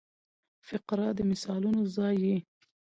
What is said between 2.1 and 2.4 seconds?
يي.